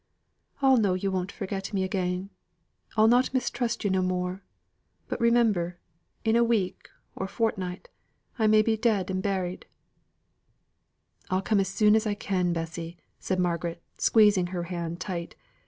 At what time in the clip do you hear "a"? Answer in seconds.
6.35-6.43, 7.27-7.29